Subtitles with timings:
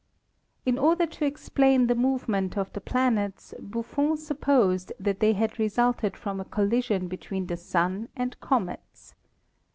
[0.65, 6.17] In order to explain the movement of the planets, Buffon supposed that they had resulted
[6.17, 9.13] from a collision between the Sun and comets.